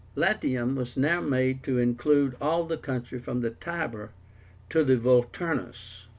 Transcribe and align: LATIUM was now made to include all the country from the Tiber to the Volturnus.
LATIUM 0.15 0.75
was 0.75 0.97
now 0.97 1.21
made 1.21 1.61
to 1.61 1.77
include 1.77 2.35
all 2.41 2.65
the 2.65 2.75
country 2.75 3.19
from 3.19 3.41
the 3.41 3.51
Tiber 3.51 4.09
to 4.67 4.83
the 4.83 4.97
Volturnus. 4.97 6.07